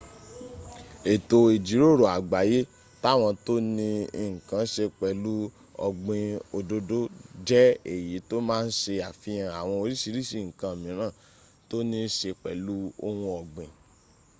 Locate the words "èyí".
7.93-8.15